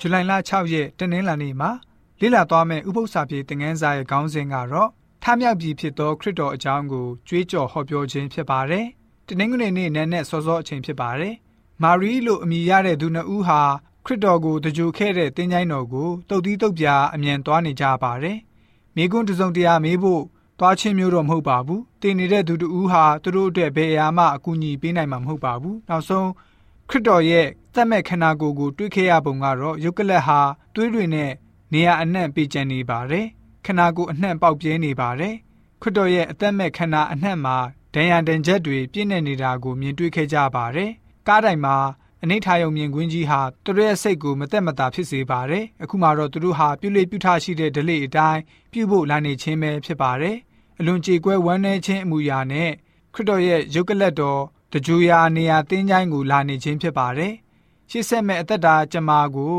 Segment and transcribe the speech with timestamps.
[0.00, 1.70] ဇူလိုင်လ6ရက်တနင်္လာနေ့မှာ
[2.20, 4.90] လေ့လာသွားမယ့်ဥပုသ္စာပြေသင်ခန်းစာရဲ့ခေါင်းစဉ်ကတော့
[5.22, 8.86] ထမြောက်ပြီဖြစ်သောခရစ်တော်အကြောင်းကိုကြွေးကြော်ဟောပြောခြင်းဖြစ်ပါတယ်။
[9.26, 11.34] တနင်္ဂနွေနေ့နန်းနဲ့စောစောအချိန်ဖြစ်ပါတယ်။
[11.82, 13.60] မာရီလို့အမည်ရတဲ့သူနှစ်ဦးဟာ
[14.04, 18.38] ခရစ်တော်ကိုတကြိုခဲ့တဲ့တင်းချိုင်းတော်ကိုတုတ်တီးတုတ်ပြအမြန်သွားနေကြပါတယ်။
[18.96, 20.22] မိကွန်းတစုံတရာမေးဖို့
[20.58, 26.28] သွားချင်းမျိုးတော့မဟုတ်ပါဘူး။တင်နေတဲ့သူတူဟာသူတို့အတွက်ဘယ်အရာမှအကူအညီပေးနိုင်မှာမဟုတ်ပါဘူး။နောက်ဆုံး
[26.90, 30.40] ခရစ်တော်ရဲ့ တတ်မဲ့ခန္ဓာကိုယ်ကိုတွေးခဲ့ရပုံကတော့ယုတ်ကလတ်ဟာ
[30.74, 31.32] တွေးတွေနဲ့
[31.72, 33.26] နေရာအနှံ့ပေးကျန်နေပါတယ်။
[33.64, 35.34] ခန္ဓာကိုယ်အနှံ့ပေါက်ပြဲနေပါတယ်။
[35.82, 37.56] ခရစ်တော်ရဲ့အသက်မဲ့ခန္ဓာအနှံ့မှာ
[37.94, 40.90] ဒဏ်ရာဒဏ်ချက်တွေပြည့်နေနေတာကိုမြင်တွေ့ခဲ့ကြပါတယ်။
[41.28, 41.76] ကားတိုင်မှာ
[42.22, 48.40] အနိဋ္ဌာယုံမြင်ကွင်းကြီးဟာသူတို့ရဲ့စိတ်ကိုမသက်မသာဖြစ်စေပါတယ်။အခုမှတော့သူတို့ဟာပြုလေပြုထရှိတဲ့ဓလေ့အတိုင်း
[48.72, 50.36] ပြုဖို့လာနေခြင်းပဲဖြစ်ပါတယ်။
[50.78, 52.70] အလွန်ကြေကွဲဝမ်းနည်းခြင်းအမှုရာနဲ့
[53.14, 54.42] ခရစ်တော်ရဲ့ယုတ်ကလတ်တော်
[54.72, 57.34] တကြူရာနေရာတင်းချိုင်းကိုလာနေခြင်းဖြစ်ပါတယ်။
[57.90, 59.58] ရှေ့ဆက်မဲ့အသက်တာကျမကို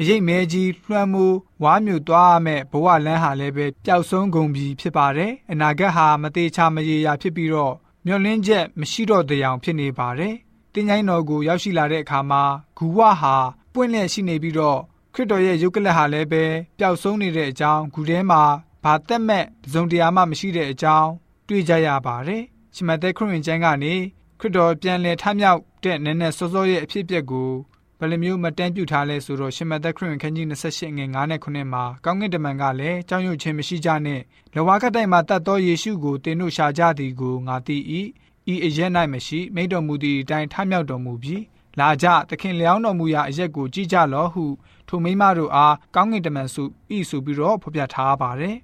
[0.00, 7.74] အရေးမဲကြီးလွှမ်းမိုးဝါမျိုးသွားမဲ့ဘဝလန်းဟာလည်းပဲပျောက်ဆုံးကုန်ပြီဖြစ်ပါတယ်။အနာဂတ်ဟာမသေးချာမရေရာဖြစ်ပြီးတော့
[8.06, 10.34] မျောလင်းချက်မရှိတော့တဲ့အောင်ဖြစ်နေပါတယ်။
[10.72, 12.42] တင်းချိုင်းတော်ကိုရောက်ရှိလာတဲ့အခါမှာ
[12.76, 13.36] ဂူဝဟာ
[13.72, 14.80] ပွင့်လျက်ရှိနေပြီးတော့
[15.14, 16.44] ခရစ်တော်ရဲ့ယုတ်ကလတ်ဟာလည်းပဲ
[16.78, 18.42] ပျောက်ဆုံးနေတဲ့အကြောင်းဂူထဲမှာ
[18.84, 21.10] ဘာသက်မဲ့တစုံတရာမှမရှိတဲ့အကြောင်း
[21.48, 22.42] တွေ့ကြရပါတယ်။
[22.74, 23.94] ရှမသက်ခရစ်ဝင်ကျမ်းကနေ
[24.42, 27.50] ခရစ်တော်ပြန်လည်ထမြောက်တဲ့နည်းနဲ့စောစောရဲ့အဖြစ်အပျက်ကို
[27.98, 34.20] ဘယ်လိုမျိုးမတန်းပြုထားလဲဆိုတော့ရှမသက်ခရစ်ဝင်ခန်းကြီး28ငွေ9နဲ့9မှာကောင်းကင်တမန်ကလည်းကြောင်းရွံ့ခြင်းမရှိကြနဲ့
[34.54, 37.76] လဝါကတိုင်မှာတတ်သောယေရှုကိုတင်တို့ရှာကြသည်ကိုငါသိ၏
[38.52, 41.42] ဤအရက်၌မရှိမိတော်မူသည့်အတိုင်းထမြောက်တော်မူပြီး
[41.78, 44.44] လာကြသခင်လျောင်းတော်မူရာအရက်ကိုကြည်ကြလော့ဟု
[44.88, 46.62] ထိုမိမတို့အားကောင်းကင်တမန်စု
[46.96, 48.56] ဤဆိုပြီးတော့ဖော်ပြထားပါတယ်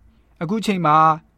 [0.42, 0.96] အခုချိန်မှာ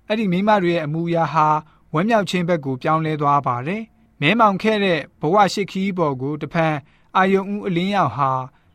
[0.08, 1.46] အဲ့ဒီမိမတွေရဲ့အမှုရာဟာ
[1.94, 3.82] ဝမ်းမြောက်ခြင်းဘက်ကိုပြောင်းလဲသွားပါတယ်
[4.20, 6.76] မဲမောင်ခဲ့တဲ့ဘဝရှိခီးပေါ်ကိုတဖန်
[7.16, 8.30] အာယုံဦးအလင်းရောက်ဟာ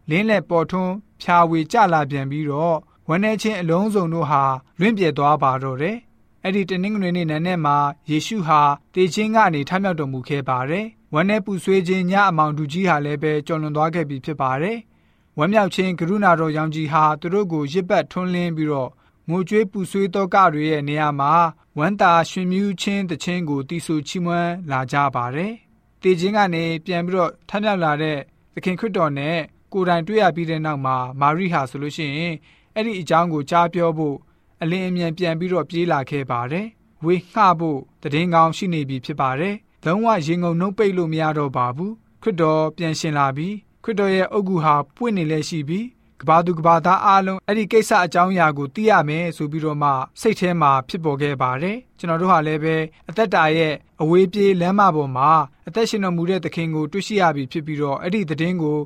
[0.10, 4.44] လင်းလက်ပေါ်ထွန်းဖြာဝေကြလာပြန်ပြီးတော့ဝန်းနေချင်းအလုံးစုံတို့ဟာ
[4.80, 5.98] လွင့်ပြဲသွားပါတော့တယ်။
[6.44, 7.78] အဲ့ဒီတနင်္ဂနွေနေ့နံနက်မှာ
[8.10, 8.62] ယေရှုဟာ
[8.96, 14.78] တေခြင်းကနေထမြောက်တော်မူခဲ့ပါတယ်။ဝန်းနေပူဆွေးခြင်းညအမောင်တူကြီးဟာလည်းပဲကြော်လွန်သွားခဲ့ပြီဖြစ်ပါတယ်။
[15.38, 18.90] ဝမ်းမြောက်ခြင်းကရုဏာတော်ရောင်ကြီးဟာသူတို့ကိုရစ်ပတ်ထွန်းလင်းပြီးတော့
[19.30, 21.34] ငိုကြွေးပူဆွေးသောကတွေရဲ့နေရာမှာ
[21.78, 25.54] ဝမ်းသာရှင်မြူးခြင်းတခြင်းကိုတီဆူချီးမွမ်းလာကြပါတယ်။
[26.02, 28.18] တေခြင်းကနေပြန်ပြီးတော့ထမြောက်လာတဲ့
[28.54, 29.38] သခင်ခရစ်တော်နဲ့
[29.74, 32.36] ကိုယ်တိုင်တွေ့ရပြီးတဲ့နောက်မှာမာရိဟာဆိုလို့ရှိရင်
[32.76, 34.18] အဲ့ဒီအကြောင်းကိုကြားပြောဖို့
[34.62, 36.68] အလင်းအမြန်ပြန်ပြီးတော့ပြေးလာခဲ့ပါတယ်။
[37.06, 39.56] ဝေငှဖို့တည်င်းကောင်းရှိနေပြီဖြစ်ပါတယ်။
[39.86, 41.92] လုံးဝရင်ငုံနှုတ်ပိတ်လို့မရတော့ပါဘူး။
[42.24, 43.50] ခရစ်တော်ပြန်ရှင်လာပြီ။
[43.84, 45.80] ခရစ်တော်ရဲ့အုတ်ဂူဟာပွင့်နေလဲရှိပြီ
[46.22, 49.90] ကဘာသူကဘာသားအားလုံးအဲ့ဒီကိစ္စအကြောင်းအရာကိုသိရမယ်ဆိုပြီးတော့မှ
[50.22, 52.76] စိတ်ထဲမှာဖြစ်ပေါ်ခဲ့ပါတယ်ကျွန်တော်တို့ဟာလည်းပဲ
[53.10, 55.32] အသက်တာရဲ့အဝေးပြေးလမ်းမပေါ်မှာ
[55.68, 58.80] အသက်ရှင်တော်မူတဲ့သခင်ကိုတွေ့ရှိရပြီဖြစ်ပြီးတော့အဲ့ဒီသတင်းကို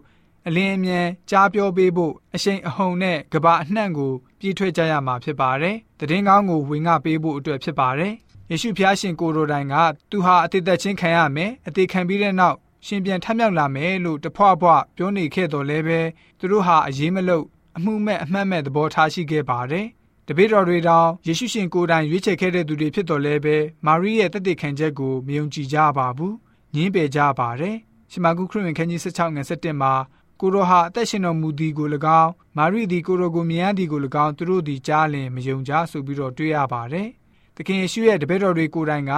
[0.47, 8.13] အလင်းအမြန်ကြားပြောပေးဖို့အရှိန်အဟုန်နဲ့ကဘာအနှံ့ကိုပြေးထွက်ကြရမှာဖြစ်ပါတယ်သတင်းကောင်းကိုဝင်ငှပေးဖို့အတွက်ဖြစ်ပါတယ်
[8.49, 9.75] ယေရှုဖျားရှင်ကိုရိုတိုင်က
[10.11, 15.99] သူဟာအသေးသက်ချင်းခံရမယ်အသေးခံပြီးတဲ့နောက် ရှင်ပြန်ထမြောက်လာမယ်လို့တဖွာဖွာပြောနေခဲ့တော်လဲပဲ
[16.39, 17.45] သူတို့ဟာအရေးမလို့
[17.77, 19.87] အမှုမဲ့အမှတ်မဲ့သဘောထားရှိခဲ့ပါတယ်။
[20.27, 26.33] တပည့်တော်တွေတောင်ယေရှုရှင်ကိုယ်တိုင်ရွေးချယ်ခဲ့တဲ့သူတွေဖြစ်တော်လဲပဲမာရိရဲ့တသက်ခံချက်ကိုမယုံကြည်ကြပါဘူး။
[26.75, 27.75] ညင်းပယ်ကြပါတယ်။
[28.11, 29.93] ရှမာကုခရစ်ဝင်ခန်းကြီး16ငွေ17မှာ
[30.39, 31.87] ကိုရောဟာအသက်ရှင်တော်မူသည်ကို၎
[32.21, 37.07] င်းမာရိသည်ကိုရောကိုမြင်ရသည်ကို၎င်းသူတို့သည်ကြားလင်မယုံကြဆိုပြီးတော့တွေ့ရပါတယ်။
[37.55, 39.13] သခင်ယေရှုရဲ့တပည့်တော်တွေကိုယ်တိုင်က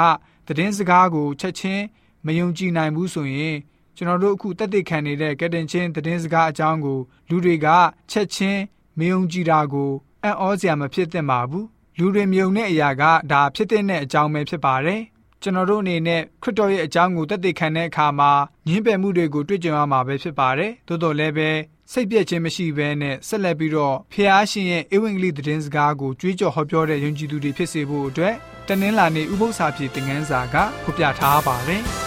[0.48, 1.84] သတင်းစကားကိုချက်ချင်း
[2.26, 3.58] မယုံကြည်နိုင်ဘူးဆိုရင်
[3.96, 7.00] ကျွန်တော်တို့အခုတက်တက်ခံနေတဲ့ကက်တင်ချင်းသတင်းစကားအကြောင်းကို
[7.30, 7.68] လူတွေက
[8.12, 8.62] ချက်ချင်း
[9.00, 9.92] မယုံကြည်တာကို
[10.24, 11.68] အံ့ဩစရာမဖြစ်သင့်ပါဘူး
[11.98, 15.02] လူတွေမြုံတဲ့အရာကဒါဖြစ်တဲ့အကြောင်းပဲဖြစ်ပါတယ်
[15.42, 18.32] ကျွန်တော်တို့အနေနဲ့ခရစ်တော်ရဲ့အကြောင်းကိုတက်တက်ခံတဲ့အခါမှာ
[18.68, 21.50] ညှင်းပယ်မှုတွေကိုတွေ့ကြုံရမှာပဲဖြစ်ပါတယ်သို့တော်လည်းပဲ
[21.92, 28.36] စိတ်ပြည့်ခြင်းမရှိဘဲနဲ့ဆက်လက်ပြီးတော့ဖျားရှင်ရဲ့ဧဝံဂေလိသတင်းစကားကိုကြွေးကြော်ဟောပြောတဲ့ယုံကြည်သူတွေဖြစ်စေဖို့အတွက်
[28.68, 31.84] တနင်္လာနေ့ဥပုသ္စာပြေသင်ခန်းစာကဖော်ပြထားပါတယ်။